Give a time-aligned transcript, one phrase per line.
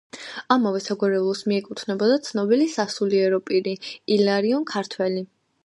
[0.53, 3.77] ამავე საგვარეულოს მიეკუთვნებოდა ცნობილი სასულიერო პირი
[4.19, 5.27] ილარიონ ქართველი.